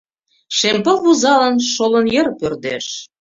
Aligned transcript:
Шем 0.57 0.77
пыл, 0.85 0.97
вузалын, 1.05 1.55
шолын, 1.73 2.05
йыр 2.13 2.27
пӧрдеш. 2.39 2.85